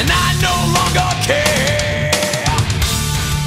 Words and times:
and 0.00 0.08
I 0.12 0.28
no 0.44 0.56
longer 0.76 1.08
care. 1.24 2.10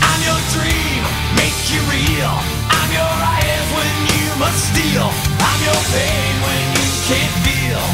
I'm 0.01 0.21
your 0.25 0.41
dream, 0.55 1.01
make 1.37 1.57
you 1.69 1.81
real. 1.85 2.33
I'm 2.69 2.89
your 2.89 3.13
eyes 3.37 3.67
when 3.77 3.93
you 4.13 4.25
must 4.41 4.59
steal. 4.73 5.07
I'm 5.37 5.59
your 5.61 5.81
pain 5.93 6.33
when 6.45 6.63
you 6.77 6.87
can't 7.09 7.35
feel. 7.45 7.85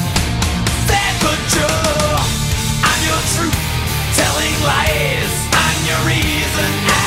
Sad 0.88 1.14
but 1.24 1.40
true. 1.52 2.16
I'm 2.90 3.02
your 3.04 3.22
truth, 3.36 3.60
telling 4.16 4.56
lies. 4.64 5.34
I'm 5.52 5.80
your 5.90 6.02
reason. 6.08 7.05